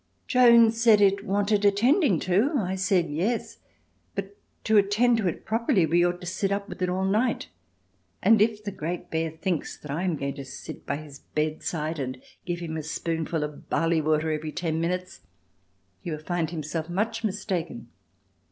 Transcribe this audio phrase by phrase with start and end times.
[0.27, 2.53] Jones said it wanted attending to.
[2.57, 3.59] I said: "Yes,
[4.15, 7.49] but to attend to it properly we ought to sit up with it all night,
[8.19, 11.61] and if the Great Bear thinks that I am going to sit by his bed
[11.61, 15.19] side and give him a spoonful of barley water every ten minutes,
[15.99, 17.89] he will find himself much mistaken."